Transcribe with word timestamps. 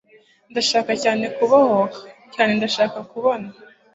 ndashaka 0.51 0.91
cyane 1.03 1.25
kubohoka; 1.35 1.97
cyane 2.33 2.51
ndashaka 2.57 2.97
kubona 3.11 3.47